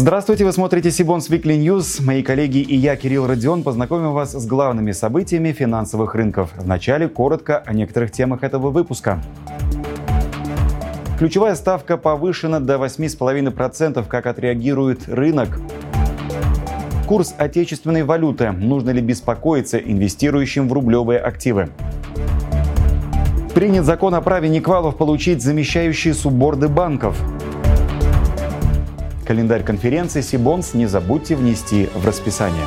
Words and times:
Здравствуйте, 0.00 0.46
вы 0.46 0.52
смотрите 0.52 0.90
Сибонс 0.90 1.28
Weekly 1.28 1.62
News. 1.62 2.02
Мои 2.02 2.22
коллеги 2.22 2.56
и 2.56 2.74
я, 2.74 2.96
Кирилл 2.96 3.26
Родион, 3.26 3.62
познакомим 3.62 4.14
вас 4.14 4.32
с 4.32 4.46
главными 4.46 4.92
событиями 4.92 5.52
финансовых 5.52 6.14
рынков. 6.14 6.52
Вначале 6.56 7.06
коротко 7.06 7.58
о 7.58 7.74
некоторых 7.74 8.10
темах 8.10 8.42
этого 8.42 8.70
выпуска. 8.70 9.22
Ключевая 11.18 11.54
ставка 11.54 11.98
повышена 11.98 12.60
до 12.60 12.76
8,5%, 12.76 14.02
как 14.08 14.24
отреагирует 14.24 15.06
рынок. 15.06 15.60
Курс 17.06 17.34
отечественной 17.36 18.02
валюты. 18.02 18.52
Нужно 18.52 18.90
ли 18.92 19.02
беспокоиться 19.02 19.76
инвестирующим 19.76 20.66
в 20.66 20.72
рублевые 20.72 21.20
активы? 21.20 21.68
Принят 23.54 23.84
закон 23.84 24.14
о 24.14 24.22
праве 24.22 24.48
Никвалов 24.48 24.96
получить 24.96 25.42
замещающие 25.42 26.14
субборды 26.14 26.68
банков. 26.68 27.22
Календарь 29.30 29.62
конференции 29.62 30.22
Сибонс 30.22 30.74
не 30.74 30.86
забудьте 30.86 31.36
внести 31.36 31.88
в 31.94 32.04
расписание. 32.04 32.66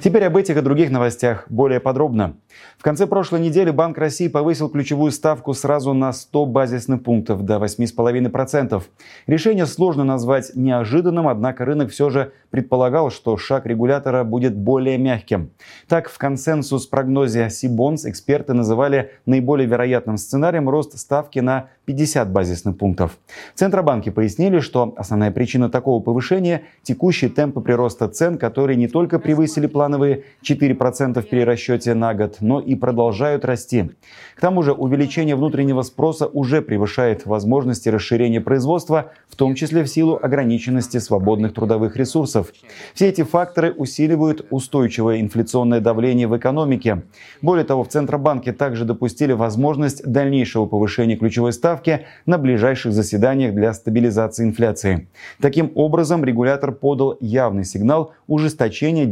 Теперь 0.00 0.24
об 0.24 0.36
этих 0.36 0.56
и 0.56 0.60
других 0.60 0.90
новостях 0.90 1.46
более 1.48 1.80
подробно. 1.80 2.36
В 2.78 2.82
конце 2.82 3.06
прошлой 3.06 3.40
недели 3.40 3.70
Банк 3.70 3.98
России 3.98 4.28
повысил 4.28 4.68
ключевую 4.68 5.10
ставку 5.10 5.54
сразу 5.54 5.92
на 5.92 6.12
100 6.12 6.46
базисных 6.46 7.02
пунктов 7.02 7.44
до 7.44 7.56
8,5%. 7.56 8.82
Решение 9.26 9.66
сложно 9.66 10.04
назвать 10.04 10.52
неожиданным, 10.54 11.26
однако 11.26 11.64
рынок 11.64 11.90
все 11.90 12.10
же 12.10 12.32
предполагал, 12.50 13.10
что 13.10 13.36
шаг 13.36 13.66
регулятора 13.66 14.22
будет 14.22 14.56
более 14.56 14.98
мягким. 14.98 15.50
Так, 15.88 16.08
в 16.08 16.16
консенсус-прогнозе 16.18 17.50
Сибонс 17.50 18.06
эксперты 18.06 18.54
называли 18.54 19.12
наиболее 19.26 19.66
вероятным 19.66 20.16
сценарием 20.16 20.68
рост 20.68 20.96
ставки 20.98 21.40
на 21.40 21.70
50 21.86 22.30
базисных 22.30 22.78
пунктов. 22.78 23.18
Центробанки 23.54 24.10
пояснили, 24.10 24.60
что 24.60 24.94
основная 24.96 25.30
причина 25.30 25.68
такого 25.68 26.02
повышения– 26.02 26.62
текущие 26.82 27.30
темпы 27.30 27.60
прироста 27.60 28.08
цен, 28.08 28.38
которые 28.38 28.76
не 28.76 28.88
только 28.88 29.18
превысили 29.18 29.66
плановые 29.88 30.24
4% 30.42 31.22
в 31.22 31.28
перерасчете 31.28 31.94
на 31.94 32.12
год, 32.12 32.36
но 32.40 32.60
и 32.60 32.74
продолжают 32.74 33.46
расти. 33.46 33.90
К 34.36 34.40
тому 34.40 34.62
же 34.62 34.72
увеличение 34.72 35.34
внутреннего 35.34 35.80
спроса 35.80 36.26
уже 36.26 36.60
превышает 36.60 37.24
возможности 37.24 37.88
расширения 37.88 38.42
производства, 38.42 39.12
в 39.30 39.36
том 39.36 39.54
числе 39.54 39.82
в 39.82 39.88
силу 39.88 40.18
ограниченности 40.22 40.98
свободных 40.98 41.54
трудовых 41.54 41.96
ресурсов. 41.96 42.52
Все 42.92 43.08
эти 43.08 43.22
факторы 43.22 43.72
усиливают 43.72 44.46
устойчивое 44.50 45.20
инфляционное 45.22 45.80
давление 45.80 46.26
в 46.26 46.36
экономике. 46.36 47.02
Более 47.40 47.64
того, 47.64 47.82
в 47.82 47.88
Центробанке 47.88 48.52
также 48.52 48.84
допустили 48.84 49.32
возможность 49.32 50.04
дальнейшего 50.04 50.66
повышения 50.66 51.16
ключевой 51.16 51.54
ставки 51.54 52.00
на 52.26 52.36
ближайших 52.36 52.92
заседаниях 52.92 53.54
для 53.54 53.72
стабилизации 53.72 54.44
инфляции. 54.44 55.08
Таким 55.40 55.72
образом, 55.74 56.26
регулятор 56.26 56.72
подал 56.72 57.16
явный 57.20 57.64
сигнал 57.64 58.12
ужесточения 58.26 59.06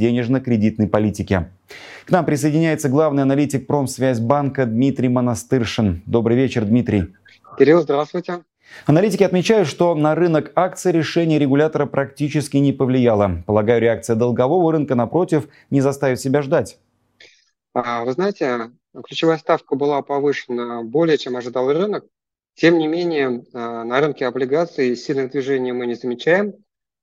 денежно-кредитной 0.67 0.89
политики. 0.89 1.47
К 2.07 2.11
нам 2.11 2.25
присоединяется 2.25 2.89
главный 2.89 3.23
аналитик 3.23 3.67
Промсвязьбанка 3.67 4.67
Дмитрий 4.67 5.09
Монастыршин. 5.09 6.03
Добрый 6.07 6.37
вечер, 6.37 6.65
Дмитрий. 6.65 7.15
Кирилл, 7.59 7.83
здравствуйте. 7.83 8.45
Аналитики 8.87 9.23
отмечают, 9.23 9.69
что 9.69 9.95
на 9.95 10.15
рынок 10.15 10.53
акций 10.55 10.93
решение 10.93 11.39
регулятора 11.39 11.87
практически 11.87 12.57
не 12.59 12.73
повлияло. 12.73 13.43
Полагаю, 13.47 13.81
реакция 13.81 14.17
долгового 14.17 14.73
рынка, 14.73 14.95
напротив, 14.95 15.49
не 15.71 15.81
заставит 15.81 16.21
себя 16.21 16.43
ждать. 16.43 16.79
А, 17.75 18.05
вы 18.05 18.13
знаете, 18.13 18.71
ключевая 19.05 19.39
ставка 19.39 19.77
была 19.77 20.03
повышена 20.03 20.83
более, 20.83 21.17
чем 21.17 21.37
ожидал 21.37 21.73
рынок. 21.73 22.05
Тем 22.55 22.79
не 22.79 22.89
менее, 22.89 23.45
а, 23.53 23.85
на 23.85 24.01
рынке 24.01 24.27
облигаций 24.27 24.97
сильных 24.97 25.31
движений 25.31 25.73
мы 25.73 25.87
не 25.87 25.95
замечаем. 25.95 26.55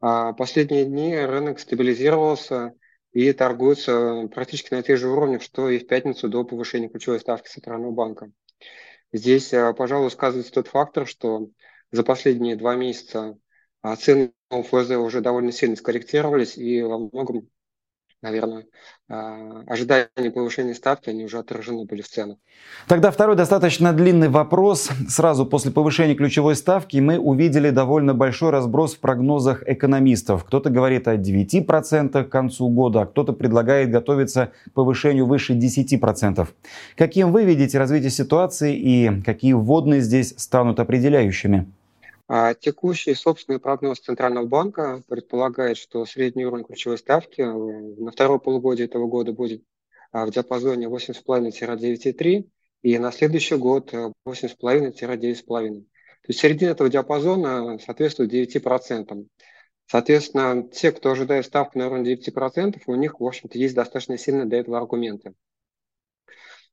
А, 0.01 0.33
последние 0.33 0.83
дни 0.83 1.15
рынок 1.15 1.59
стабилизировался 1.59 2.73
и 3.13 3.31
торгуется 3.31 4.27
практически 4.33 4.73
на 4.73 4.83
тех 4.83 4.97
же 4.97 5.07
уровнях, 5.07 5.41
что 5.41 5.69
и 5.69 5.79
в 5.79 5.87
пятницу 5.87 6.27
до 6.27 6.43
повышения 6.43 6.89
ключевой 6.89 7.19
ставки 7.19 7.47
Центрального 7.47 7.91
банка. 7.91 8.31
Здесь, 9.11 9.53
а, 9.53 9.71
пожалуй, 9.73 10.09
сказывается 10.11 10.51
тот 10.51 10.67
фактор, 10.67 11.07
что 11.07 11.49
за 11.91 12.03
последние 12.03 12.55
два 12.55 12.75
месяца 12.75 13.37
цены 13.99 14.33
ФЗ 14.49 14.91
уже 14.91 15.21
довольно 15.21 15.51
сильно 15.51 15.75
скорректировались, 15.75 16.57
и 16.57 16.81
во 16.81 16.97
многом 16.97 17.49
наверное, 18.23 18.65
а, 19.09 19.63
ожидания 19.67 20.31
повышения 20.33 20.73
ставки, 20.73 21.09
они 21.09 21.25
уже 21.25 21.37
отражены 21.37 21.85
были 21.85 22.01
в 22.01 22.07
ценах. 22.07 22.37
Тогда 22.87 23.11
второй 23.11 23.35
достаточно 23.35 23.93
длинный 23.93 24.29
вопрос. 24.29 24.89
Сразу 25.09 25.45
после 25.45 25.71
повышения 25.71 26.15
ключевой 26.15 26.55
ставки 26.55 26.97
мы 26.97 27.19
увидели 27.19 27.69
довольно 27.69 28.13
большой 28.13 28.49
разброс 28.49 28.95
в 28.95 28.99
прогнозах 28.99 29.63
экономистов. 29.67 30.45
Кто-то 30.45 30.69
говорит 30.69 31.07
о 31.07 31.17
9% 31.17 32.23
к 32.23 32.29
концу 32.29 32.69
года, 32.69 33.01
а 33.01 33.05
кто-то 33.05 33.33
предлагает 33.33 33.91
готовиться 33.91 34.51
к 34.69 34.71
повышению 34.71 35.25
выше 35.27 35.53
10%. 35.53 36.47
Каким 36.95 37.31
вы 37.31 37.43
видите 37.43 37.77
развитие 37.77 38.09
ситуации 38.09 38.75
и 38.75 39.21
какие 39.21 39.53
вводные 39.53 40.01
здесь 40.01 40.33
станут 40.37 40.79
определяющими? 40.79 41.67
А 42.35 42.55
текущий 42.55 43.13
собственный 43.13 43.59
прогноз 43.59 43.99
Центрального 43.99 44.47
банка 44.47 45.03
предполагает, 45.07 45.77
что 45.77 46.03
средний 46.03 46.47
уровень 46.47 46.65
ключевой 46.65 46.97
ставки 46.97 47.41
э, 47.41 47.45
на 47.45 48.09
второе 48.09 48.39
полугодие 48.39 48.87
этого 48.87 49.05
года 49.05 49.33
будет 49.33 49.63
а, 50.11 50.25
в 50.25 50.31
диапазоне 50.31 50.87
8,5-9,3 50.87 52.49
и 52.81 52.97
на 52.97 53.11
следующий 53.11 53.55
год 53.55 53.93
8,5-9,5. 53.93 55.43
То 55.45 55.85
есть 56.27 56.39
середина 56.39 56.71
этого 56.71 56.89
диапазона 56.89 57.77
соответствует 57.77 58.33
9%. 58.33 59.27
Соответственно, 59.85 60.67
те, 60.71 60.91
кто 60.91 61.11
ожидает 61.11 61.45
ставку 61.45 61.77
на 61.77 61.85
уровне 61.85 62.15
9%, 62.15 62.81
у 62.87 62.95
них, 62.95 63.19
в 63.19 63.23
общем-то, 63.23 63.59
есть 63.59 63.75
достаточно 63.75 64.17
сильные 64.17 64.45
для 64.45 64.61
этого 64.61 64.79
аргументы. 64.79 65.35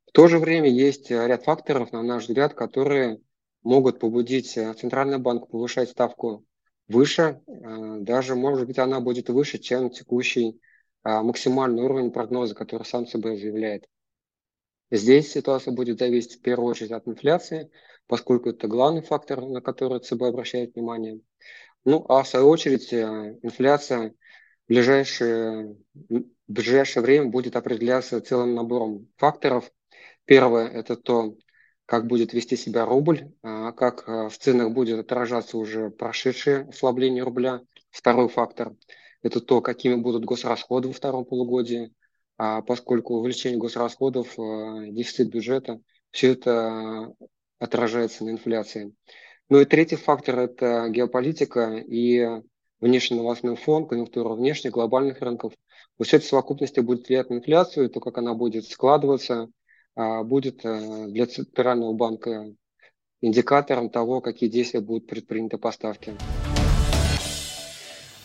В 0.06 0.12
то 0.12 0.26
же 0.26 0.38
время 0.38 0.70
есть 0.70 1.10
ряд 1.10 1.44
факторов, 1.44 1.92
на 1.92 2.02
наш 2.02 2.28
взгляд, 2.28 2.54
которые 2.54 3.20
могут 3.62 3.98
побудить 3.98 4.56
э, 4.56 4.72
Центральный 4.74 5.18
банк 5.18 5.48
повышать 5.48 5.90
ставку 5.90 6.44
выше, 6.88 7.40
э, 7.46 7.96
даже, 8.00 8.34
может 8.34 8.66
быть, 8.66 8.78
она 8.78 9.00
будет 9.00 9.28
выше, 9.28 9.58
чем 9.58 9.90
текущий 9.90 10.60
э, 11.04 11.20
максимальный 11.20 11.82
уровень 11.82 12.10
прогноза, 12.10 12.54
который 12.54 12.84
сам 12.84 13.06
ЦБ 13.06 13.24
заявляет. 13.38 13.86
Здесь 14.90 15.30
ситуация 15.30 15.72
будет 15.72 15.98
зависеть 15.98 16.36
в 16.36 16.42
первую 16.42 16.70
очередь 16.70 16.90
от 16.90 17.06
инфляции, 17.06 17.70
поскольку 18.06 18.50
это 18.50 18.66
главный 18.66 19.02
фактор, 19.02 19.40
на 19.42 19.60
который 19.60 20.00
ЦБ 20.00 20.22
обращает 20.22 20.74
внимание. 20.74 21.20
Ну, 21.84 22.04
а 22.08 22.22
в 22.22 22.28
свою 22.28 22.48
очередь 22.48 22.92
инфляция 22.92 24.10
в 24.10 24.14
ближайшее, 24.68 25.76
в 25.94 26.24
ближайшее 26.48 27.04
время 27.04 27.26
будет 27.26 27.54
определяться 27.54 28.20
целым 28.20 28.54
набором 28.54 29.08
факторов. 29.16 29.70
Первое– 30.24 30.66
это 30.68 30.96
то, 30.96 31.36
как 31.90 32.06
будет 32.06 32.32
вести 32.32 32.56
себя 32.56 32.84
рубль, 32.84 33.32
а, 33.42 33.72
как 33.72 34.08
а, 34.08 34.28
в 34.28 34.38
ценах 34.38 34.70
будет 34.70 35.00
отражаться 35.00 35.58
уже 35.58 35.90
прошедшее 35.90 36.68
ослабление 36.68 37.24
рубля. 37.24 37.62
Второй 37.90 38.28
фактор– 38.28 38.76
это 39.22 39.40
то, 39.40 39.60
какими 39.60 39.96
будут 39.96 40.24
госрасходы 40.24 40.86
во 40.86 40.94
втором 40.94 41.24
полугодии, 41.24 41.92
а 42.38 42.62
поскольку 42.62 43.14
увеличение 43.14 43.58
госрасходов, 43.58 44.36
дефицит 44.36 45.30
бюджета, 45.30 45.80
все 46.12 46.34
это 46.34 47.12
отражается 47.58 48.24
на 48.24 48.30
инфляции. 48.30 48.94
Ну 49.48 49.58
и 49.58 49.64
третий 49.64 49.96
фактор– 49.96 50.38
это 50.38 50.88
геополитика 50.90 51.74
и 51.74 52.24
внешний 52.78 53.16
новостной 53.16 53.56
фон, 53.56 53.88
конъюнктура 53.88 54.34
внешних, 54.34 54.70
глобальных 54.70 55.20
рынков. 55.22 55.54
Вот 55.98 56.06
все 56.06 56.18
это 56.18 56.26
в 56.26 56.28
совокупности 56.28 56.78
будет 56.78 57.08
влиять 57.08 57.30
на 57.30 57.34
инфляцию, 57.34 57.90
то, 57.90 57.98
как 57.98 58.16
она 58.16 58.34
будет 58.34 58.64
складываться– 58.68 59.48
будет 59.96 60.64
э, 60.64 61.06
для 61.08 61.26
Центрального 61.26 61.92
банка 61.92 62.54
индикатором 63.20 63.90
того, 63.90 64.20
какие 64.20 64.48
действия 64.48 64.80
будут 64.80 65.06
предприняты 65.06 65.58
по 65.58 65.70
ставке. 65.72 66.14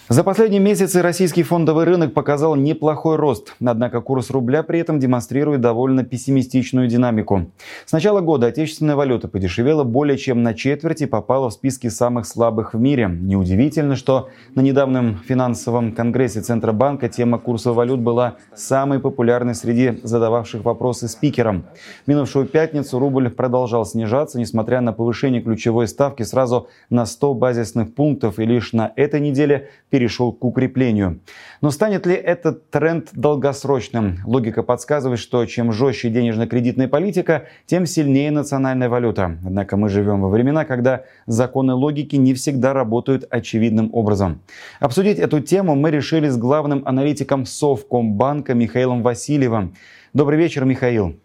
За 0.08 0.24
последние 0.24 0.62
месяцы 0.62 1.02
российский 1.02 1.42
фондовый 1.42 1.84
рынок 1.84 2.14
показал 2.14 2.56
неплохой 2.56 3.16
рост, 3.16 3.56
однако 3.60 4.02
курс 4.02 4.30
рубля 4.30 4.62
при 4.62 4.78
этом 4.78 5.00
демонстрирует 5.00 5.62
довольно 5.62 6.04
пессимистичную 6.04 6.88
динамику. 6.88 7.48
С 7.88 7.92
начала 7.92 8.22
года 8.22 8.46
отечественная 8.46 8.96
валюта 8.96 9.28
подешевела 9.28 9.84
более 9.84 10.20
чем 10.20 10.44
на 10.44 10.54
четверть 10.54 11.02
и 11.02 11.08
попала 11.08 11.50
в 11.50 11.54
списки 11.54 11.88
самых 11.88 12.28
слабых 12.28 12.76
в 12.76 12.80
мире. 12.80 13.08
Неудивительно, 13.10 13.96
что 13.96 14.30
на 14.54 14.62
недавнем 14.62 15.18
финансовом 15.28 15.92
конгрессе 15.92 16.42
Центробанка 16.42 17.10
тема 17.10 17.40
курса 17.40 17.74
валют 17.74 18.00
была 18.00 18.36
самой 18.54 19.00
популярной 19.00 19.56
среди 19.56 20.02
задававших 20.04 20.64
вопросы 20.64 21.08
спикерам. 21.08 21.66
В 22.06 22.08
минувшую 22.08 22.46
пятницу 22.46 23.00
рубль 23.00 23.32
продолжал 23.32 23.88
снижаться, 23.88 24.38
несмотря 24.38 24.82
на 24.82 24.94
повышение 24.94 25.42
ключевой 25.42 25.88
ставки 25.88 26.22
сразу 26.22 26.68
на 26.92 27.08
100 27.08 27.34
базисных 27.34 27.96
пунктов, 27.96 28.38
и 28.38 28.46
лишь 28.46 28.72
на 28.72 28.94
этой 28.96 29.20
неделе 29.20 29.70
перешел 29.96 30.34
к 30.34 30.44
укреплению. 30.44 31.22
Но 31.62 31.72
станет 31.72 32.06
ли 32.06 32.16
этот 32.16 32.70
тренд 32.70 33.12
долгосрочным? 33.14 34.18
Логика 34.26 34.62
подсказывает, 34.62 35.20
что 35.20 35.46
чем 35.46 35.72
жестче 35.72 36.10
денежно-кредитная 36.10 36.90
политика, 36.90 37.46
тем 37.66 37.86
сильнее 37.86 38.30
национальная 38.30 38.90
валюта. 38.90 39.38
Однако 39.46 39.78
мы 39.78 39.88
живем 39.88 40.20
во 40.20 40.28
времена, 40.28 40.66
когда 40.66 41.04
законы 41.28 41.74
логики 41.76 42.18
не 42.18 42.34
всегда 42.34 42.74
работают 42.74 43.26
очевидным 43.30 43.90
образом. 43.94 44.42
Обсудить 44.82 45.18
эту 45.18 45.40
тему 45.40 45.76
мы 45.76 45.92
решили 45.92 46.28
с 46.28 46.36
главным 46.36 46.82
аналитиком 46.86 47.46
Совкомбанка 47.46 48.54
Михаилом 48.54 49.02
Васильевым. 49.02 49.76
Добрый 50.14 50.38
вечер, 50.38 50.66
Михаил. 50.66 51.16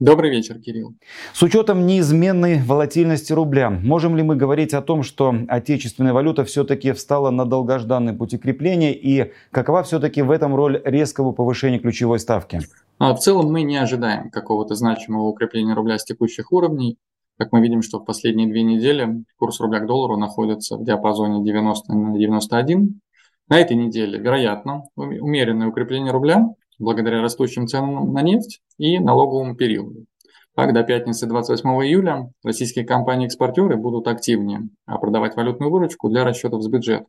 Добрый 0.00 0.30
вечер, 0.30 0.60
Кирилл. 0.60 0.94
С 1.32 1.42
учетом 1.42 1.84
неизменной 1.84 2.62
волатильности 2.62 3.32
рубля, 3.32 3.68
можем 3.68 4.16
ли 4.16 4.22
мы 4.22 4.36
говорить 4.36 4.72
о 4.72 4.80
том, 4.80 5.02
что 5.02 5.34
отечественная 5.48 6.12
валюта 6.12 6.44
все-таки 6.44 6.92
встала 6.92 7.30
на 7.30 7.44
долгожданный 7.44 8.12
пути 8.12 8.38
крепления 8.38 8.92
и 8.92 9.32
какова 9.50 9.82
все-таки 9.82 10.22
в 10.22 10.30
этом 10.30 10.54
роль 10.54 10.80
резкого 10.84 11.32
повышения 11.32 11.80
ключевой 11.80 12.20
ставки? 12.20 12.60
А, 12.98 13.12
в 13.12 13.18
целом 13.18 13.50
мы 13.50 13.62
не 13.62 13.76
ожидаем 13.76 14.30
какого-то 14.30 14.76
значимого 14.76 15.26
укрепления 15.26 15.74
рубля 15.74 15.98
с 15.98 16.04
текущих 16.04 16.52
уровней. 16.52 16.96
Как 17.36 17.50
мы 17.50 17.60
видим, 17.60 17.82
что 17.82 17.98
в 17.98 18.04
последние 18.04 18.46
две 18.46 18.62
недели 18.62 19.24
курс 19.36 19.58
рубля 19.58 19.80
к 19.80 19.86
доллару 19.86 20.16
находится 20.16 20.76
в 20.76 20.84
диапазоне 20.84 21.42
90 21.42 21.92
на 21.92 22.16
91. 22.16 23.00
На 23.48 23.58
этой 23.58 23.76
неделе, 23.76 24.16
вероятно, 24.20 24.84
умеренное 24.94 25.66
укрепление 25.66 26.12
рубля 26.12 26.46
благодаря 26.78 27.22
растущим 27.22 27.66
ценам 27.66 28.12
на 28.12 28.22
нефть 28.22 28.60
и 28.76 28.98
налоговому 28.98 29.54
периоду. 29.56 30.06
Так, 30.54 30.72
до 30.72 30.82
пятницы 30.82 31.26
28 31.26 31.68
июля 31.84 32.30
российские 32.42 32.84
компании-экспортеры 32.84 33.76
будут 33.76 34.08
активнее 34.08 34.68
продавать 34.86 35.36
валютную 35.36 35.70
выручку 35.70 36.08
для 36.08 36.24
расчетов 36.24 36.62
с 36.62 36.68
бюджетом. 36.68 37.06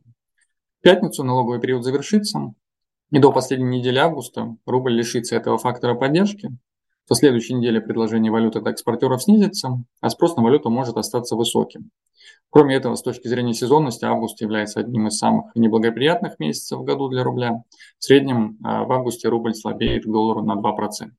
В 0.79 0.83
пятницу 0.83 1.23
налоговый 1.23 1.59
период 1.59 1.83
завершится, 1.83 2.53
и 3.11 3.17
до 3.17 3.31
последней 3.31 3.79
недели 3.79 3.97
августа 3.97 4.55
рубль 4.65 4.93
лишится 4.93 5.35
этого 5.35 5.57
фактора 5.57 5.95
поддержки. 5.95 6.49
Со 7.11 7.15
следующей 7.15 7.55
недели 7.55 7.79
предложение 7.79 8.31
валюты 8.31 8.59
от 8.59 8.67
экспортеров 8.67 9.23
снизится, 9.23 9.83
а 9.99 10.09
спрос 10.11 10.35
на 10.35 10.43
валюту 10.43 10.69
может 10.69 10.95
остаться 10.95 11.35
высоким. 11.35 11.89
Кроме 12.51 12.75
этого, 12.75 12.93
с 12.93 13.01
точки 13.01 13.27
зрения 13.27 13.55
сезонности, 13.55 14.05
август 14.05 14.39
является 14.41 14.79
одним 14.79 15.07
из 15.07 15.17
самых 15.17 15.55
неблагоприятных 15.55 16.37
месяцев 16.37 16.77
в 16.77 16.83
году 16.83 17.09
для 17.09 17.23
рубля. 17.23 17.63
В 17.97 18.03
среднем 18.03 18.59
а, 18.63 18.83
в 18.83 18.91
августе 18.91 19.27
рубль 19.27 19.55
слабеет 19.55 20.03
к 20.03 20.07
доллару 20.07 20.43
на 20.43 20.53
2%. 20.53 21.09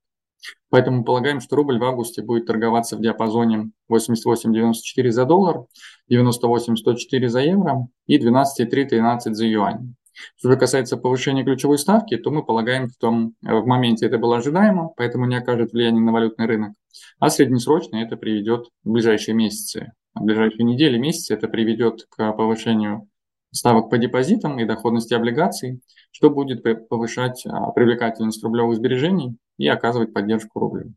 Поэтому 0.68 1.02
полагаем, 1.02 1.40
что 1.40 1.56
рубль 1.56 1.80
в 1.80 1.84
августе 1.84 2.22
будет 2.22 2.46
торговаться 2.46 2.96
в 2.96 3.00
диапазоне 3.00 3.72
88.94 3.90 5.10
за 5.10 5.24
доллар, 5.24 5.64
98.104 6.08 7.26
за 7.26 7.40
евро 7.40 7.88
и 8.06 8.16
12.313 8.16 9.32
за 9.32 9.44
юань. 9.44 9.96
Что 10.36 10.56
касается 10.56 10.96
повышения 10.96 11.44
ключевой 11.44 11.78
ставки, 11.78 12.16
то 12.16 12.30
мы 12.30 12.44
полагаем, 12.44 12.88
что 12.90 13.10
в 13.10 13.66
моменте 13.66 14.06
это 14.06 14.18
было 14.18 14.38
ожидаемо, 14.38 14.92
поэтому 14.96 15.26
не 15.26 15.36
окажет 15.36 15.72
влияния 15.72 16.00
на 16.00 16.12
валютный 16.12 16.46
рынок, 16.46 16.72
а 17.18 17.30
среднесрочно 17.30 17.96
это 17.96 18.16
приведет 18.16 18.66
в 18.84 18.90
ближайшие 18.90 19.34
месяцы 19.34 19.92
в 20.14 20.24
ближайшие 20.24 20.64
недели, 20.64 20.98
месяцы 20.98 21.34
это 21.34 21.48
приведет 21.48 22.06
к 22.08 22.32
повышению 22.32 23.08
ставок 23.52 23.90
по 23.90 23.98
депозитам 23.98 24.58
и 24.58 24.64
доходности 24.64 25.14
облигаций, 25.14 25.80
что 26.12 26.30
будет 26.30 26.62
повышать 26.88 27.44
а, 27.46 27.70
привлекательность 27.72 28.42
рублевых 28.44 28.76
сбережений 28.76 29.36
и 29.58 29.66
оказывать 29.66 30.12
поддержку 30.12 30.60
рублю. 30.60 30.92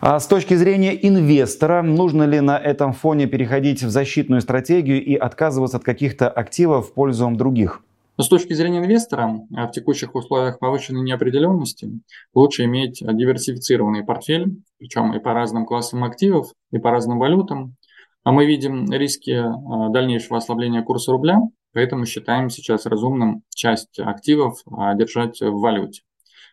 А 0.00 0.18
с 0.18 0.26
точки 0.26 0.54
зрения 0.54 0.94
инвестора, 1.06 1.82
нужно 1.82 2.24
ли 2.24 2.40
на 2.40 2.58
этом 2.58 2.92
фоне 2.92 3.26
переходить 3.26 3.82
в 3.82 3.88
защитную 3.88 4.42
стратегию 4.42 5.02
и 5.02 5.14
отказываться 5.14 5.78
от 5.78 5.84
каких-то 5.84 6.28
активов 6.28 6.88
в 6.88 6.94
пользу 6.94 7.30
других? 7.30 7.82
Но 8.16 8.24
с 8.24 8.28
точки 8.28 8.54
зрения 8.54 8.78
инвестора, 8.78 9.40
а, 9.54 9.66
в 9.66 9.72
текущих 9.72 10.14
условиях 10.14 10.58
повышенной 10.58 11.02
неопределенности 11.02 12.00
лучше 12.34 12.64
иметь 12.64 13.00
диверсифицированный 13.00 14.04
портфель, 14.04 14.62
причем 14.78 15.14
и 15.14 15.20
по 15.20 15.34
разным 15.34 15.66
классам 15.66 16.04
активов, 16.04 16.52
и 16.70 16.78
по 16.78 16.90
разным 16.90 17.18
валютам, 17.18 17.76
а 18.24 18.32
мы 18.32 18.46
видим 18.46 18.90
риски 18.90 19.30
а, 19.32 19.88
дальнейшего 19.90 20.38
ослабления 20.38 20.82
курса 20.82 21.12
рубля, 21.12 21.38
поэтому 21.72 22.06
считаем 22.06 22.48
сейчас 22.48 22.86
разумным 22.86 23.42
часть 23.54 23.98
активов 23.98 24.62
а, 24.70 24.94
держать 24.94 25.40
в 25.40 25.60
валюте. 25.60 26.02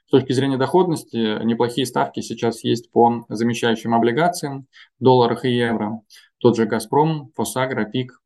С 0.05 0.11
точки 0.11 0.33
зрения 0.33 0.57
доходности, 0.57 1.43
неплохие 1.43 1.87
ставки 1.87 2.19
сейчас 2.19 2.63
есть 2.63 2.91
по 2.91 3.25
замещающим 3.29 3.95
облигациям, 3.95 4.67
долларах 4.99 5.45
и 5.45 5.51
евро. 5.51 6.01
Тот 6.39 6.57
же 6.57 6.65
«Газпром», 6.65 7.31
«Фосагра», 7.35 7.85
«Пик». 7.85 8.19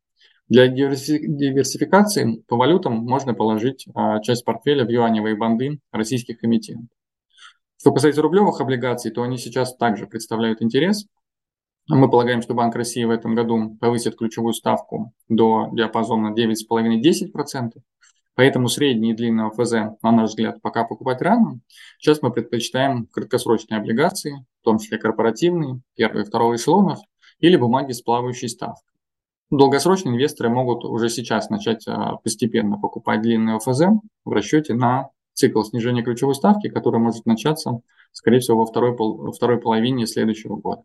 Для 0.48 0.66
диверсификации 0.68 2.42
по 2.48 2.56
валютам 2.56 2.94
можно 3.04 3.34
положить 3.34 3.86
а, 3.94 4.20
часть 4.20 4.44
портфеля 4.44 4.84
в 4.84 4.88
юаневые 4.88 5.36
банды 5.36 5.80
российских 5.92 6.42
эмитентов. 6.42 6.88
Что 7.78 7.92
касается 7.92 8.22
рублевых 8.22 8.60
облигаций, 8.60 9.10
то 9.10 9.22
они 9.22 9.38
сейчас 9.38 9.76
также 9.76 10.06
представляют 10.06 10.62
интерес– 10.62 11.06
мы 11.90 12.10
полагаем, 12.10 12.42
что 12.42 12.52
Банк 12.52 12.76
России 12.76 13.02
в 13.04 13.10
этом 13.10 13.34
году 13.34 13.78
повысит 13.80 14.14
ключевую 14.14 14.52
ставку 14.52 15.14
до 15.30 15.70
диапазона 15.72 16.34
9,5-10%. 16.34 17.72
Поэтому 18.34 18.68
средний 18.68 19.12
и 19.12 19.14
длинный 19.14 19.50
ФЗ, 19.50 19.72
на 20.02 20.12
наш 20.12 20.30
взгляд, 20.30 20.60
пока 20.60 20.84
покупать 20.84 21.22
рано. 21.22 21.60
Сейчас 21.98 22.20
мы 22.20 22.30
предпочитаем 22.30 23.06
краткосрочные 23.06 23.80
облигации, 23.80 24.44
в 24.60 24.64
том 24.64 24.78
числе 24.78 24.98
корпоративные, 24.98 25.80
первого 25.96 26.20
и 26.20 26.24
второго 26.24 26.56
эшелонов, 26.56 26.98
или 27.38 27.56
бумаги 27.56 27.92
с 27.92 28.02
плавающей 28.02 28.50
ставкой. 28.50 28.87
Долгосрочные 29.50 30.14
инвесторы 30.14 30.50
могут 30.50 30.84
уже 30.84 31.08
сейчас 31.08 31.48
начать 31.48 31.86
а, 31.88 32.16
постепенно 32.16 32.78
покупать 32.78 33.22
длинные 33.22 33.56
ОФЗ 33.56 33.82
в 34.24 34.30
расчете 34.30 34.74
на 34.74 35.08
цикл 35.32 35.62
снижения 35.62 36.02
ключевой 36.02 36.34
ставки, 36.34 36.68
который 36.68 37.00
может 37.00 37.24
начаться, 37.24 37.80
скорее 38.12 38.40
всего, 38.40 38.58
во 38.58 38.66
второй, 38.66 38.94
во 38.94 39.32
второй 39.32 39.58
половине 39.58 40.06
следующего 40.06 40.56
года. 40.56 40.82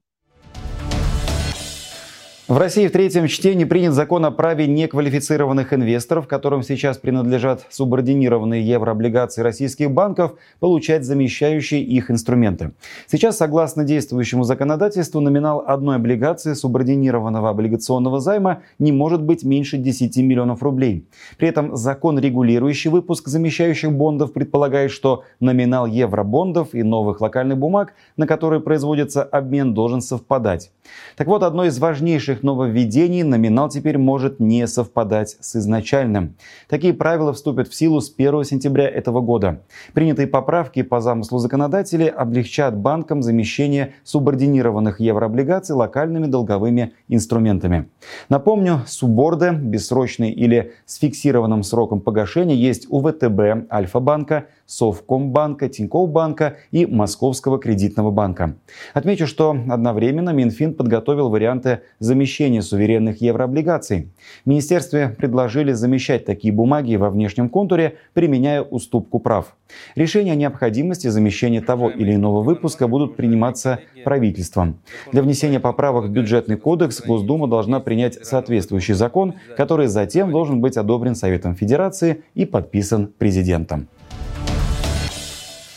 В 2.50 2.58
России 2.58 2.90
в 2.90 2.92
третьем 2.92 3.28
чтении 3.28 3.64
принят 3.64 3.94
закон 3.94 4.26
о 4.26 4.32
праве 4.32 4.68
неквалифицированных 4.68 5.72
инвесторов, 5.72 6.28
которым 6.28 6.62
сейчас 6.62 6.98
принадлежат 6.98 7.66
субординированные 7.70 8.68
еврооблигации 8.68 9.42
российских 9.42 9.92
банков, 9.92 10.34
получать 10.60 11.06
замещающие 11.06 11.82
их 11.82 12.12
инструменты. 12.12 12.74
Сейчас, 13.08 13.38
согласно 13.38 13.86
действующему 13.86 14.44
законодательству, 14.44 15.22
номинал 15.22 15.64
одной 15.66 15.96
облигации 15.96 16.52
субординированного 16.52 17.50
облигационного 17.50 18.20
займа 18.20 18.64
не 18.78 18.92
может 18.92 19.24
быть 19.24 19.46
меньше 19.46 19.78
10 19.78 20.18
миллионов 20.18 20.64
рублей. 20.64 21.08
При 21.38 21.48
этом 21.48 21.78
закон, 21.78 22.20
регулирующий 22.20 22.90
выпуск 22.90 23.30
замещающих 23.30 23.94
бондов, 23.94 24.34
предполагает, 24.34 24.92
что 24.92 25.24
номинал 25.40 25.86
евробондов 25.86 26.76
и 26.76 26.84
новых 26.84 27.22
локальных 27.22 27.58
бумаг, 27.58 27.94
на 28.18 28.28
которые 28.28 28.60
производится 28.60 29.24
обмен, 29.24 29.74
должен 29.74 30.02
совпадать. 30.02 30.72
Так 31.16 31.28
вот, 31.28 31.42
одно 31.44 31.64
из 31.64 31.80
важнейших 31.80 32.33
важнейших 32.34 32.44
нововведений 32.44 33.24
номинал 33.24 33.70
теперь 33.70 33.98
может 33.98 34.40
не 34.40 34.68
совпадать 34.68 35.38
с 35.40 35.56
изначальным. 35.56 36.36
Такие 36.68 36.94
правила 36.94 37.34
вступят 37.34 37.68
в 37.68 37.76
силу 37.76 38.02
с 38.02 38.14
1 38.16 38.44
сентября 38.44 38.90
этого 38.90 39.22
года. 39.22 39.62
Принятые 39.94 40.28
поправки 40.28 40.84
по 40.84 41.00
замыслу 41.00 41.40
законодателей 41.40 42.08
облегчат 42.08 42.76
банкам 42.76 43.22
замещение 43.22 43.94
субординированных 44.04 45.00
еврооблигаций 45.00 45.76
локальными 45.76 46.28
долговыми 46.28 46.94
инструментами. 47.10 47.86
Напомню, 48.30 48.82
суборды, 48.88 49.52
бессрочные 49.52 50.34
или 50.34 50.74
с 50.86 51.00
фиксированным 51.00 51.64
сроком 51.64 52.02
погашения 52.02 52.56
есть 52.56 52.88
у 52.90 53.02
ВТБ, 53.02 53.72
Альфа-банка, 53.72 54.46
Совкомбанка, 54.66 55.70
Тинькофф 55.70 56.10
банка 56.10 56.58
и 56.72 56.86
Московского 56.86 57.60
кредитного 57.60 58.12
банка. 58.12 58.56
Отмечу, 58.94 59.28
что 59.28 59.52
одновременно 59.52 60.30
Минфин 60.32 60.74
подготовил 60.74 61.30
варианты 61.30 61.82
замещения 62.00 62.62
суверенных 62.62 63.22
еврооблигаций. 63.22 64.12
Министерстве 64.46 65.10
предложили 65.10 65.74
замещать 65.74 66.26
такие 66.26 66.54
бумаги 66.54 66.96
во 66.96 67.10
внешнем 67.10 67.50
контуре, 67.50 67.98
применяя 68.14 68.62
уступку 68.62 69.20
прав. 69.20 69.56
Решения 69.96 70.34
о 70.34 70.36
необходимости 70.36 71.08
замещения 71.08 71.62
того 71.62 71.90
или 71.90 72.16
иного 72.16 72.42
выпуска 72.42 72.88
будут 72.88 73.16
приниматься 73.16 73.80
правительством. 74.04 74.80
Для 75.12 75.22
внесения 75.22 75.60
поправок 75.60 76.06
в 76.06 76.10
бюджетный 76.10 76.58
кодекс 76.58 77.02
Госдума 77.02 77.48
должна 77.48 77.80
принять 77.80 78.26
соответствующий 78.26 78.94
закон, 78.94 79.36
который 79.58 79.88
затем 79.88 80.32
должен 80.32 80.62
быть 80.62 80.78
одобрен 80.78 81.16
Советом 81.16 81.56
Федерации 81.56 82.24
и 82.34 82.46
подписан 82.46 83.08
президентом. 83.08 83.88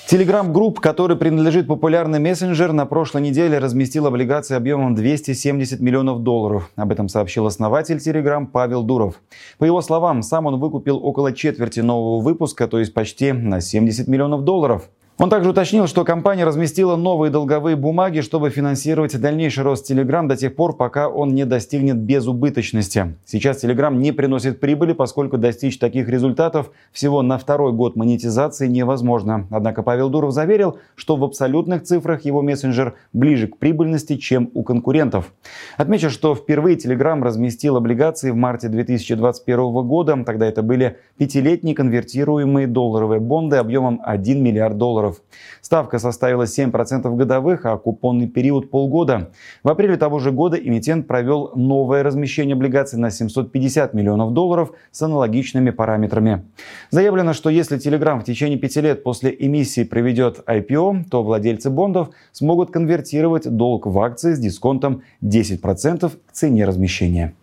Телеграм-групп, 0.06 0.78
который 0.78 1.16
принадлежит 1.16 1.66
популярный 1.66 2.20
мессенджер, 2.20 2.72
на 2.72 2.86
прошлой 2.86 3.22
неделе 3.22 3.58
разместил 3.58 4.06
облигации 4.06 4.54
объемом 4.54 4.94
270 4.94 5.80
миллионов 5.80 6.22
долларов. 6.22 6.70
Об 6.76 6.92
этом 6.92 7.08
сообщил 7.08 7.44
основатель 7.44 7.98
Телеграм 7.98 8.46
Павел 8.46 8.84
Дуров. 8.84 9.20
По 9.58 9.64
его 9.64 9.82
словам, 9.82 10.22
сам 10.22 10.46
он 10.46 10.60
выкупил 10.60 11.04
около 11.04 11.32
четверти 11.32 11.80
нового 11.80 12.22
выпуска, 12.22 12.68
то 12.68 12.78
есть 12.78 12.94
почти 12.94 13.32
на 13.32 13.60
70 13.60 14.06
миллионов 14.06 14.44
долларов. 14.44 14.88
Он 15.18 15.30
также 15.30 15.48
уточнил, 15.48 15.86
что 15.86 16.04
компания 16.04 16.44
разместила 16.44 16.94
новые 16.94 17.30
долговые 17.30 17.74
бумаги, 17.74 18.20
чтобы 18.20 18.50
финансировать 18.50 19.18
дальнейший 19.18 19.64
рост 19.64 19.90
Telegram 19.90 20.26
до 20.26 20.36
тех 20.36 20.54
пор, 20.54 20.76
пока 20.76 21.08
он 21.08 21.34
не 21.34 21.46
достигнет 21.46 21.96
безубыточности. 21.96 23.14
Сейчас 23.24 23.64
Telegram 23.64 23.96
не 23.96 24.12
приносит 24.12 24.60
прибыли, 24.60 24.92
поскольку 24.92 25.38
достичь 25.38 25.78
таких 25.78 26.10
результатов 26.10 26.70
всего 26.92 27.22
на 27.22 27.38
второй 27.38 27.72
год 27.72 27.96
монетизации 27.96 28.66
невозможно. 28.66 29.46
Однако 29.50 29.82
Павел 29.82 30.10
Дуров 30.10 30.32
заверил, 30.32 30.80
что 30.96 31.16
в 31.16 31.24
абсолютных 31.24 31.84
цифрах 31.84 32.26
его 32.26 32.42
мессенджер 32.42 32.96
ближе 33.14 33.46
к 33.46 33.56
прибыльности, 33.56 34.16
чем 34.18 34.50
у 34.52 34.62
конкурентов. 34.64 35.32
Отмечу, 35.78 36.10
что 36.10 36.34
впервые 36.34 36.76
Telegram 36.76 37.22
разместил 37.22 37.76
облигации 37.76 38.32
в 38.32 38.36
марте 38.36 38.68
2021 38.68 39.56
года. 39.86 40.22
Тогда 40.26 40.44
это 40.44 40.62
были 40.62 40.98
пятилетние 41.16 41.74
конвертируемые 41.74 42.66
долларовые 42.66 43.20
бонды 43.20 43.56
объемом 43.56 44.02
1 44.04 44.42
миллиард 44.42 44.76
долларов 44.76 45.05
долларов. 45.06 45.22
Ставка 45.60 45.98
составила 45.98 46.44
7% 46.44 47.16
годовых, 47.16 47.66
а 47.66 47.76
купонный 47.76 48.28
период 48.28 48.70
полгода. 48.70 49.30
В 49.62 49.68
апреле 49.68 49.96
того 49.96 50.18
же 50.18 50.30
года 50.30 50.56
эмитент 50.56 51.06
провел 51.06 51.52
новое 51.54 52.02
размещение 52.02 52.54
облигаций 52.54 52.98
на 52.98 53.10
750 53.10 53.94
миллионов 53.94 54.32
долларов 54.32 54.72
с 54.92 55.02
аналогичными 55.02 55.70
параметрами. 55.70 56.44
Заявлено, 56.90 57.32
что 57.32 57.50
если 57.50 57.78
Telegram 57.78 58.20
в 58.20 58.24
течение 58.24 58.58
пяти 58.58 58.80
лет 58.80 59.02
после 59.02 59.34
эмиссии 59.38 59.84
проведет 59.84 60.40
IPO, 60.46 61.04
то 61.10 61.22
владельцы 61.22 61.70
бондов 61.70 62.10
смогут 62.32 62.70
конвертировать 62.70 63.48
долг 63.48 63.86
в 63.86 63.98
акции 63.98 64.34
с 64.34 64.38
дисконтом 64.38 65.02
10% 65.22 66.10
к 66.26 66.32
цене 66.32 66.64
размещения. 66.64 67.34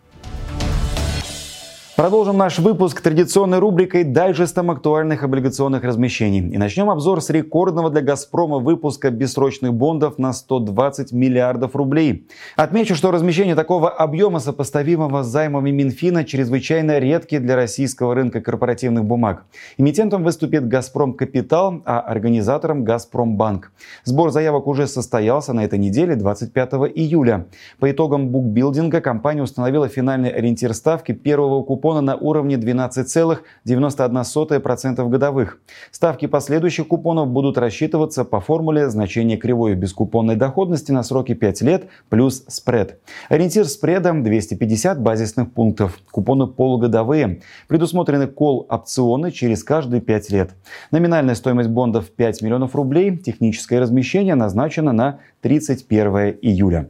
Продолжим 1.96 2.36
наш 2.36 2.58
выпуск 2.58 3.00
традиционной 3.02 3.60
рубрикой 3.60 4.02
дайджестом 4.02 4.72
актуальных 4.72 5.22
облигационных 5.22 5.84
размещений. 5.84 6.40
И 6.52 6.58
начнем 6.58 6.90
обзор 6.90 7.22
с 7.22 7.30
рекордного 7.30 7.88
для 7.88 8.00
«Газпрома» 8.00 8.58
выпуска 8.58 9.12
бессрочных 9.12 9.72
бондов 9.72 10.18
на 10.18 10.32
120 10.32 11.12
миллиардов 11.12 11.76
рублей. 11.76 12.26
Отмечу, 12.56 12.96
что 12.96 13.12
размещение 13.12 13.54
такого 13.54 13.90
объема, 13.90 14.40
сопоставимого 14.40 15.22
с 15.22 15.28
займами 15.28 15.70
Минфина, 15.70 16.24
чрезвычайно 16.24 16.98
редкий 16.98 17.38
для 17.38 17.54
российского 17.54 18.16
рынка 18.16 18.40
корпоративных 18.40 19.04
бумаг. 19.04 19.44
Эмитентом 19.78 20.24
выступит 20.24 20.66
«Газпром 20.66 21.12
Капитал», 21.12 21.80
а 21.84 22.00
организатором 22.00 22.82
«Газпромбанк». 22.82 23.70
Сбор 24.02 24.32
заявок 24.32 24.66
уже 24.66 24.88
состоялся 24.88 25.52
на 25.52 25.64
этой 25.64 25.78
неделе, 25.78 26.16
25 26.16 26.72
июля. 26.92 27.46
По 27.78 27.88
итогам 27.88 28.30
букбилдинга 28.30 29.00
компания 29.00 29.42
установила 29.42 29.86
финальный 29.86 30.30
ориентир 30.30 30.74
ставки 30.74 31.12
первого 31.12 31.62
купона 31.62 31.83
купона 31.84 32.00
на 32.00 32.16
уровне 32.16 32.56
12,91% 32.56 35.08
годовых. 35.10 35.58
Ставки 35.90 36.24
последующих 36.24 36.88
купонов 36.88 37.28
будут 37.28 37.58
рассчитываться 37.58 38.24
по 38.24 38.40
формуле 38.40 38.88
значения 38.88 39.36
кривой 39.36 39.74
бескупонной 39.74 40.34
доходности 40.34 40.92
на 40.92 41.02
сроки 41.02 41.34
5 41.34 41.60
лет 41.60 41.88
плюс 42.08 42.42
спред. 42.48 43.00
Ориентир 43.28 43.66
спреда 43.66 44.14
250 44.14 45.02
базисных 45.02 45.52
пунктов. 45.52 45.98
Купоны 46.10 46.46
полугодовые. 46.46 47.42
Предусмотрены 47.68 48.28
кол-опционы 48.28 49.30
через 49.30 49.62
каждые 49.62 50.00
5 50.00 50.30
лет. 50.30 50.52
Номинальная 50.90 51.34
стоимость 51.34 51.68
бондов 51.68 52.10
5 52.10 52.40
миллионов 52.40 52.74
рублей. 52.74 53.18
Техническое 53.18 53.78
размещение 53.78 54.36
назначено 54.36 54.92
на 54.92 55.18
31 55.42 56.38
июля. 56.40 56.88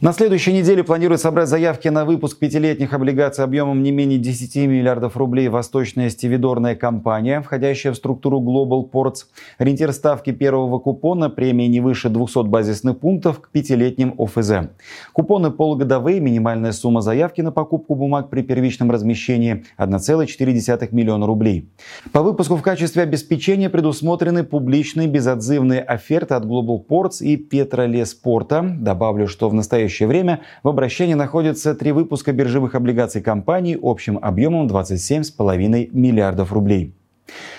На 0.00 0.12
следующей 0.12 0.52
неделе 0.52 0.84
планируют 0.84 1.20
собрать 1.20 1.48
заявки 1.48 1.88
на 1.88 2.04
выпуск 2.04 2.38
пятилетних 2.38 2.92
облигаций 2.92 3.42
объемом 3.42 3.82
не 3.82 3.90
менее 3.90 4.20
10 4.20 4.54
миллиардов 4.68 5.16
рублей 5.16 5.48
восточная 5.48 6.08
стивидорная 6.08 6.76
компания, 6.76 7.40
входящая 7.40 7.92
в 7.92 7.96
структуру 7.96 8.38
Global 8.40 8.88
Ports. 8.88 9.24
Ориентир 9.58 9.92
ставки 9.92 10.30
первого 10.30 10.78
купона 10.78 11.30
премии 11.30 11.66
не 11.66 11.80
выше 11.80 12.10
200 12.10 12.46
базисных 12.46 13.00
пунктов 13.00 13.40
к 13.40 13.48
пятилетним 13.48 14.14
ОФЗ. 14.16 14.68
Купоны 15.12 15.50
полугодовые, 15.50 16.20
минимальная 16.20 16.70
сумма 16.70 17.00
заявки 17.00 17.40
на 17.40 17.50
покупку 17.50 17.96
бумаг 17.96 18.30
при 18.30 18.42
первичном 18.42 18.92
размещении 18.92 19.64
1,4 19.78 20.88
миллиона 20.92 21.26
рублей. 21.26 21.72
По 22.12 22.22
выпуску 22.22 22.54
в 22.54 22.62
качестве 22.62 23.02
обеспечения 23.02 23.68
предусмотрены 23.68 24.44
публичные 24.44 25.08
безотзывные 25.08 25.80
оферты 25.80 26.34
от 26.34 26.44
Global 26.44 26.86
Ports 26.86 27.20
и 27.20 27.36
Петролеспорта. 27.36 28.62
Добавлю, 28.78 29.26
что 29.26 29.48
в 29.48 29.54
настоящее 29.54 29.87
настоящее 29.88 30.08
время 30.08 30.40
в 30.62 30.68
обращении 30.68 31.14
находятся 31.14 31.74
три 31.74 31.92
выпуска 31.92 32.32
биржевых 32.32 32.74
облигаций 32.74 33.22
компании 33.22 33.78
общим 33.80 34.18
объемом 34.20 34.66
27,5 34.66 35.90
миллиардов 35.92 36.52
рублей. 36.52 36.92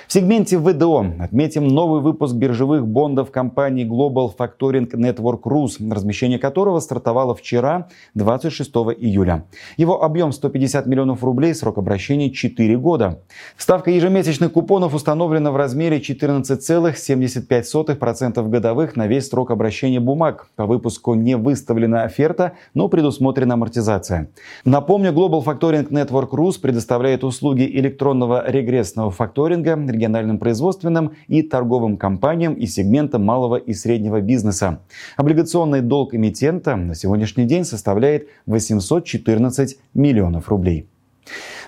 В 0.09 0.13
сегменте 0.13 0.57
ВДО 0.57 1.05
отметим 1.19 1.67
новый 1.67 2.01
выпуск 2.01 2.33
биржевых 2.33 2.87
бондов 2.87 3.29
компании 3.29 3.85
Global 3.85 4.31
Factoring 4.35 4.89
Network 4.89 5.43
Rus, 5.43 5.73
размещение 5.93 6.39
которого 6.39 6.79
стартовало 6.79 7.35
вчера, 7.35 7.89
26 8.15 8.71
июля. 8.97 9.45
Его 9.77 10.03
объем 10.03 10.31
150 10.31 10.87
миллионов 10.87 11.23
рублей, 11.23 11.53
срок 11.53 11.77
обращения 11.77 12.31
4 12.31 12.75
года. 12.79 13.21
Ставка 13.55 13.91
ежемесячных 13.91 14.51
купонов 14.51 14.95
установлена 14.95 15.51
в 15.51 15.57
размере 15.57 15.99
14,75% 15.99 18.49
годовых 18.49 18.95
на 18.95 19.05
весь 19.05 19.29
срок 19.29 19.51
обращения 19.51 19.99
бумаг. 19.99 20.47
По 20.55 20.65
выпуску 20.65 21.13
не 21.13 21.37
выставлена 21.37 22.01
оферта, 22.01 22.53
но 22.73 22.87
предусмотрена 22.87 23.53
амортизация. 23.53 24.31
Напомню, 24.65 25.11
Global 25.11 25.45
Factoring 25.45 25.87
Network 25.89 26.31
Rus 26.31 26.59
предоставляет 26.59 27.23
услуги 27.23 27.61
электронного 27.61 28.49
регрессного 28.49 29.11
факторинга, 29.11 29.75
региональным 29.99 30.39
производственным 30.39 31.11
и 31.27 31.41
торговым 31.41 31.97
компаниям 31.97 32.53
из 32.53 32.73
сегмента 32.73 33.19
малого 33.19 33.57
и 33.57 33.73
среднего 33.73 34.21
бизнеса. 34.21 34.79
Облигационный 35.17 35.81
долг 35.81 36.15
эмитента 36.15 36.77
на 36.77 36.95
сегодняшний 36.95 37.45
день 37.45 37.65
составляет 37.65 38.29
814 38.45 39.77
миллионов 39.93 40.47
рублей. 40.47 40.87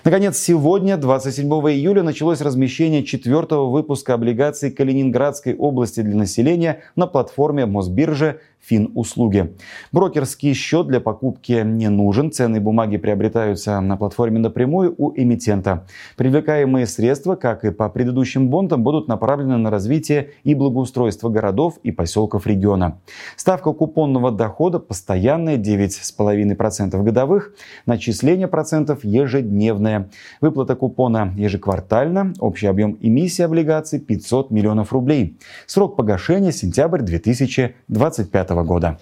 Наконец, 0.04 0.38
сегодня, 0.38 0.96
27 0.96 1.46
июля, 1.46 2.02
началось 2.02 2.40
размещение 2.40 3.04
четвертого 3.04 3.70
выпуска 3.70 4.14
облигаций 4.14 4.72
Калининградской 4.72 5.54
области 5.54 6.00
для 6.00 6.16
населения 6.16 6.80
на 6.96 7.06
платформе 7.06 7.66
Мосбиржи 7.66 8.40
Финуслуги. 8.62 9.54
Брокерский 9.90 10.54
счет 10.54 10.86
для 10.86 11.00
покупки 11.00 11.62
не 11.64 11.88
нужен. 11.88 12.30
Ценные 12.30 12.60
бумаги 12.60 12.96
приобретаются 12.96 13.80
на 13.80 13.96
платформе 13.96 14.38
напрямую 14.38 14.94
у 14.98 15.12
эмитента. 15.16 15.84
Привлекаемые 16.16 16.86
средства, 16.86 17.34
как 17.34 17.64
и 17.64 17.72
по 17.72 17.88
предыдущим 17.88 18.50
бондам, 18.50 18.84
будут 18.84 19.08
направлены 19.08 19.56
на 19.56 19.70
развитие 19.70 20.30
и 20.44 20.54
благоустройство 20.54 21.28
городов 21.28 21.78
и 21.82 21.90
поселков 21.90 22.46
региона. 22.46 23.00
Ставка 23.36 23.72
купонного 23.72 24.30
дохода 24.30 24.78
постоянная 24.78 25.56
9,5% 25.56 27.02
годовых, 27.02 27.54
начисление 27.86 28.46
процентов 28.46 29.02
ежедневное. 29.02 30.08
Выплата 30.40 30.76
купона 30.76 31.34
ежеквартально, 31.36 32.32
общий 32.38 32.68
объем 32.68 32.96
эмиссии 33.00 33.42
облигаций 33.42 33.98
500 33.98 34.52
миллионов 34.52 34.92
рублей. 34.92 35.36
Срок 35.66 35.96
погашения 35.96 36.52
сентябрь 36.52 37.00
2025 37.00 38.51
года. 38.60 38.98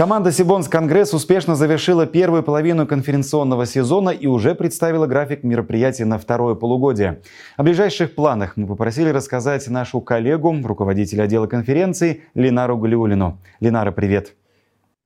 Команда 0.00 0.32
Сибонс 0.32 0.66
Конгресс 0.66 1.12
успешно 1.12 1.56
завершила 1.56 2.06
первую 2.06 2.42
половину 2.42 2.86
конференционного 2.86 3.66
сезона 3.66 4.08
и 4.08 4.26
уже 4.26 4.54
представила 4.54 5.06
график 5.06 5.42
мероприятий 5.42 6.04
на 6.04 6.16
второе 6.16 6.54
полугодие. 6.54 7.20
О 7.58 7.64
ближайших 7.64 8.14
планах 8.14 8.56
мы 8.56 8.66
попросили 8.66 9.10
рассказать 9.10 9.68
нашу 9.68 10.00
коллегу, 10.00 10.56
руководителя 10.64 11.24
отдела 11.24 11.46
конференции 11.46 12.22
Ленару 12.34 12.78
Галиулину. 12.78 13.40
Ленара, 13.60 13.90
привет! 13.90 14.36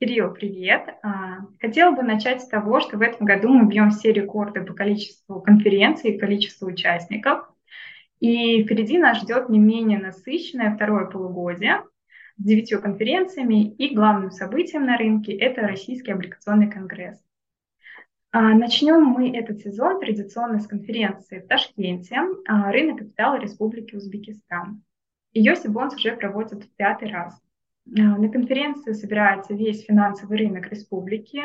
Кирилл, 0.00 0.30
привет! 0.30 0.82
А, 1.02 1.38
хотела 1.60 1.90
бы 1.90 2.04
начать 2.04 2.42
с 2.42 2.46
того, 2.46 2.78
что 2.78 2.96
в 2.96 3.00
этом 3.00 3.26
году 3.26 3.48
мы 3.48 3.66
бьем 3.66 3.90
все 3.90 4.12
рекорды 4.12 4.60
по 4.60 4.74
количеству 4.74 5.40
конференций 5.40 6.12
и 6.12 6.18
количеству 6.18 6.68
участников. 6.68 7.48
И 8.20 8.62
впереди 8.62 8.98
нас 8.98 9.22
ждет 9.22 9.48
не 9.48 9.58
менее 9.58 9.98
насыщенное 9.98 10.76
второе 10.76 11.06
полугодие 11.06 11.82
с 12.36 12.42
девятью 12.42 12.80
конференциями, 12.80 13.70
и 13.74 13.94
главным 13.94 14.30
событием 14.30 14.86
на 14.86 14.96
рынке– 14.96 15.32
это 15.38 15.62
Российский 15.62 16.12
облигационный 16.12 16.70
конгресс. 16.70 17.18
А, 18.36 18.52
начнем 18.52 19.04
мы 19.04 19.30
этот 19.30 19.60
сезон 19.60 20.00
традиционно 20.00 20.58
с 20.58 20.66
конференции 20.66 21.38
в 21.38 21.46
Ташкенте 21.46 22.16
а, 22.48 22.72
«Рынок 22.72 22.98
капитала 22.98 23.38
Республики 23.38 23.94
Узбекистан». 23.94 24.82
Ее 25.32 25.54
Сибонс 25.54 25.94
уже 25.94 26.16
проводит 26.16 26.64
в 26.64 26.74
пятый 26.74 27.10
раз. 27.12 27.40
А, 27.86 28.00
на 28.00 28.28
конференции 28.28 28.92
собирается 28.92 29.54
весь 29.54 29.84
финансовый 29.84 30.36
рынок 30.36 30.68
республики, 30.68 31.40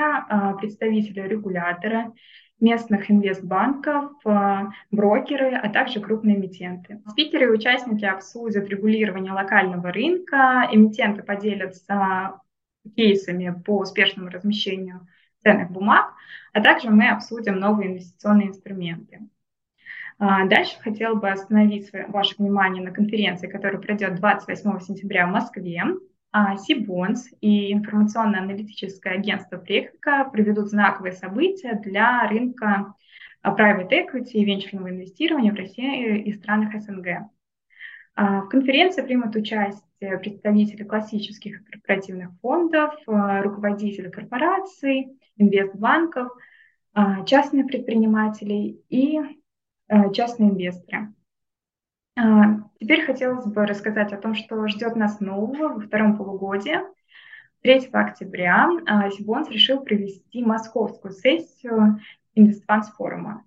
представители 0.59 1.21
регулятора, 1.21 2.11
местных 2.59 3.09
инвестбанков, 3.09 4.11
э, 4.25 4.67
брокеры, 4.91 5.55
а 5.55 5.69
также 5.69 5.99
крупные 5.99 6.37
эмитенты. 6.37 7.01
Спикеры 7.07 7.45
и 7.45 7.49
участники 7.49 8.05
обсудят 8.05 8.67
регулирование 8.69 9.31
локального 9.31 9.91
рынка, 9.91 10.67
эмитенты 10.71 11.23
поделятся 11.23 12.41
кейсами 12.95 13.53
по 13.65 13.79
успешному 13.79 14.29
размещению 14.29 15.07
ценных 15.43 15.71
бумаг, 15.71 16.13
а 16.53 16.61
также 16.61 16.89
мы 16.89 17.09
обсудим 17.09 17.55
новые 17.55 17.89
инвестиционные 17.89 18.49
инструменты. 18.49 19.19
А 20.17 20.45
дальше 20.47 20.77
хотела 20.81 21.15
бы 21.15 21.29
остановить 21.29 21.89
ваше 22.09 22.35
внимание 22.37 22.83
на 22.83 22.91
конференции, 22.91 23.47
которая 23.47 23.81
пройдет 23.81 24.15
28 24.15 24.79
сентября 24.81 25.27
в 25.27 25.31
Москве. 25.31 25.81
Сибонс 26.31 27.27
и 27.41 27.73
информационно-аналитическое 27.73 29.13
агентство 29.13 29.57
Прехика 29.57 30.29
проведут 30.31 30.69
знаковые 30.69 31.13
события 31.13 31.73
для 31.83 32.27
рынка 32.27 32.93
private 33.43 33.89
equity 33.89 34.33
и 34.33 34.45
венчурного 34.45 34.89
инвестирования 34.89 35.51
в 35.51 35.55
России 35.55 36.21
и 36.21 36.33
странах 36.33 36.79
СНГ. 36.81 37.29
В 38.15 38.47
конференции 38.49 39.01
примут 39.01 39.35
участие 39.35 40.17
представители 40.19 40.83
классических 40.83 41.63
корпоративных 41.63 42.31
фондов, 42.41 42.93
руководители 43.05 44.09
корпораций, 44.09 45.17
инвестбанков, 45.37 46.27
частные 47.25 47.63
предприниматели 47.63 48.81
и 48.89 49.19
частные 50.13 50.51
инвесторы. 50.51 51.13
Теперь 52.79 53.05
хотелось 53.05 53.45
бы 53.45 53.65
рассказать 53.65 54.13
о 54.13 54.17
том, 54.17 54.35
что 54.35 54.67
ждет 54.67 54.95
нас 54.95 55.19
нового 55.19 55.73
во 55.73 55.79
втором 55.79 56.17
полугодии. 56.17 56.79
3 57.61 57.89
октября 57.91 58.69
Сибонс 59.11 59.49
решил 59.49 59.81
провести 59.81 60.43
московскую 60.43 61.13
сессию 61.13 61.99
Инвестфанс 62.35 62.89
форума. 62.91 63.43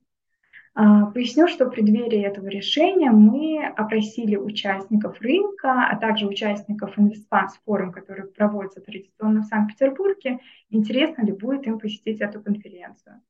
Поясню, 0.74 1.48
что 1.48 1.66
в 1.66 1.70
преддверии 1.70 2.22
этого 2.22 2.46
решения 2.46 3.10
мы 3.10 3.66
опросили 3.66 4.36
участников 4.36 5.20
рынка, 5.20 5.86
а 5.86 5.96
также 5.96 6.26
участников 6.26 6.98
Инвестфанс 6.98 7.58
форум, 7.66 7.92
который 7.92 8.26
проводится 8.26 8.80
традиционно 8.80 9.42
в 9.42 9.46
Санкт-Петербурге, 9.46 10.38
интересно 10.70 11.24
ли 11.26 11.32
будет 11.32 11.66
им 11.66 11.78
посетить 11.78 12.22
эту 12.22 12.40
конференцию. 12.40 13.20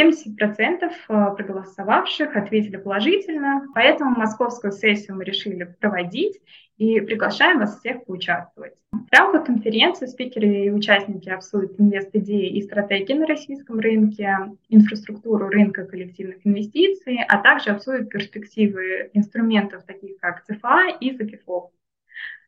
70% 0.00 0.82
э, 0.82 1.36
проголосовавших 1.36 2.36
ответили 2.36 2.76
положительно, 2.76 3.66
поэтому 3.74 4.16
московскую 4.16 4.72
сессию 4.72 5.16
мы 5.16 5.24
решили 5.24 5.64
проводить 5.80 6.40
и 6.78 7.00
приглашаем 7.00 7.58
вас 7.58 7.78
всех 7.78 8.04
поучаствовать. 8.06 8.74
В 8.92 9.12
рамках 9.12 9.46
конференции 9.46 10.06
спикеры 10.06 10.64
и 10.64 10.70
участники 10.70 11.28
обсудят 11.28 11.78
инвест-идеи 11.78 12.48
и 12.48 12.62
стратегии 12.62 13.14
на 13.14 13.26
российском 13.26 13.78
рынке, 13.78 14.36
инфраструктуру 14.68 15.48
рынка 15.48 15.84
коллективных 15.84 16.46
инвестиций, 16.46 17.18
а 17.28 17.38
также 17.38 17.70
обсудят 17.70 18.08
перспективы 18.08 19.10
инструментов, 19.12 19.84
таких 19.84 20.18
как 20.18 20.44
ЦФА 20.44 20.96
и 21.00 21.12
ЗКФО. 21.12 21.70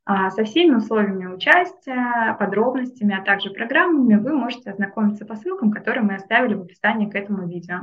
А 0.04 0.30
со 0.30 0.42
всеми 0.42 0.74
условиями 0.74 1.26
участия, 1.26 2.36
подробностями, 2.38 3.16
а 3.16 3.24
также 3.24 3.50
программами 3.50 4.16
вы 4.16 4.32
можете 4.32 4.70
ознакомиться 4.70 5.24
по 5.24 5.36
ссылкам, 5.36 5.70
которые 5.70 6.02
мы 6.02 6.16
оставили 6.16 6.54
в 6.54 6.62
описании 6.62 7.08
к 7.08 7.14
этому 7.14 7.46
видео. 7.46 7.78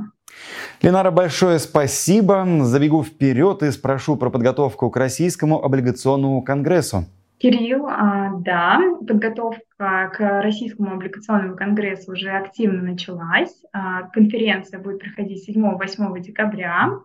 Ленара, 0.81 1.11
большое 1.11 1.59
спасибо. 1.59 2.45
Забегу 2.61 3.03
вперед 3.03 3.63
и 3.63 3.71
спрошу 3.71 4.17
про 4.17 4.29
подготовку 4.29 4.89
к 4.89 4.97
Российскому 4.97 5.63
облигационному 5.63 6.41
конгрессу. 6.41 7.05
Кирилл, 7.37 7.87
а, 7.87 8.33
да, 8.39 8.81
подготовка 9.07 10.11
к 10.13 10.41
Российскому 10.41 10.95
облигационному 10.95 11.55
конгрессу 11.55 12.11
уже 12.11 12.31
активно 12.31 12.81
началась. 12.81 13.63
А, 13.71 14.03
конференция 14.09 14.81
будет 14.81 14.99
проходить 14.99 15.47
7-8 15.47 16.19
декабря. 16.19 16.99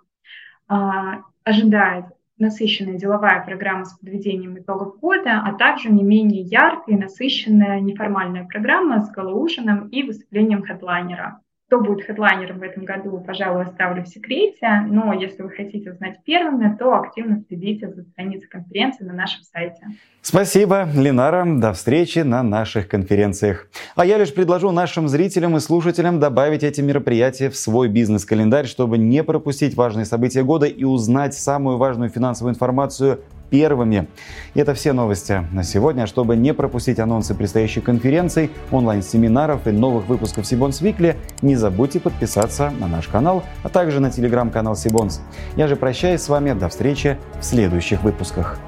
Ожидает 1.44 2.06
насыщенная 2.38 2.98
деловая 2.98 3.44
программа 3.44 3.84
с 3.84 3.96
подведением 3.98 4.58
итогов 4.58 4.98
года, 4.98 5.42
а 5.44 5.54
также 5.54 5.90
не 5.90 6.02
менее 6.02 6.42
яркая 6.42 6.96
и 6.96 7.00
насыщенная 7.00 7.80
неформальная 7.80 8.44
программа 8.44 9.02
с 9.02 9.10
галоужином 9.10 9.88
и 9.88 10.02
выступлением 10.02 10.62
хедлайнера. 10.62 11.40
Кто 11.74 11.82
будет 11.82 12.06
хедлайнером 12.06 12.60
в 12.60 12.62
этом 12.62 12.84
году, 12.84 13.20
пожалуй, 13.26 13.64
оставлю 13.64 14.04
в 14.04 14.06
секрете, 14.06 14.86
но 14.86 15.12
если 15.12 15.42
вы 15.42 15.50
хотите 15.50 15.90
узнать 15.90 16.20
первыми, 16.24 16.76
то 16.78 16.94
активно 16.94 17.42
следите 17.48 17.88
за 17.88 18.04
страницей 18.04 18.46
конференции 18.46 19.02
на 19.02 19.12
нашем 19.12 19.42
сайте. 19.42 19.82
Спасибо, 20.22 20.86
Ленара. 20.94 21.44
До 21.44 21.72
встречи 21.72 22.20
на 22.20 22.44
наших 22.44 22.86
конференциях. 22.86 23.66
А 23.96 24.06
я 24.06 24.18
лишь 24.18 24.32
предложу 24.32 24.70
нашим 24.70 25.08
зрителям 25.08 25.56
и 25.56 25.60
слушателям 25.60 26.20
добавить 26.20 26.62
эти 26.62 26.80
мероприятия 26.80 27.50
в 27.50 27.56
свой 27.56 27.88
бизнес-календарь, 27.88 28.66
чтобы 28.66 28.96
не 28.96 29.24
пропустить 29.24 29.74
важные 29.74 30.04
события 30.04 30.44
года 30.44 30.66
и 30.66 30.84
узнать 30.84 31.34
самую 31.34 31.76
важную 31.78 32.08
финансовую 32.08 32.54
информацию 32.54 33.18
первыми. 33.54 34.08
И 34.54 34.60
это 34.60 34.74
все 34.74 34.92
новости 34.92 35.46
на 35.52 35.62
сегодня. 35.62 36.08
Чтобы 36.08 36.34
не 36.34 36.52
пропустить 36.52 36.98
анонсы 36.98 37.36
предстоящих 37.36 37.84
конференций, 37.84 38.50
онлайн-семинаров 38.72 39.68
и 39.68 39.70
новых 39.70 40.08
выпусков 40.08 40.44
Сибонс 40.44 40.80
Викли, 40.80 41.16
не 41.40 41.54
забудьте 41.54 42.00
подписаться 42.00 42.72
на 42.80 42.88
наш 42.88 43.06
канал, 43.06 43.44
а 43.62 43.68
также 43.68 44.00
на 44.00 44.10
телеграм-канал 44.10 44.74
Сибонс. 44.74 45.20
Я 45.54 45.68
же 45.68 45.76
прощаюсь 45.76 46.22
с 46.22 46.28
вами. 46.28 46.52
До 46.52 46.68
встречи 46.68 47.16
в 47.40 47.44
следующих 47.44 48.02
выпусках. 48.02 48.58